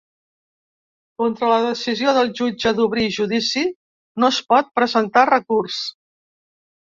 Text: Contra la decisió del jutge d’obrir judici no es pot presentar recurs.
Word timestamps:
Contra 1.23 1.49
la 1.51 1.59
decisió 1.65 2.13
del 2.17 2.31
jutge 2.39 2.73
d’obrir 2.79 3.05
judici 3.17 3.63
no 4.25 4.31
es 4.35 4.41
pot 4.55 4.73
presentar 4.81 5.27
recurs. 5.33 5.79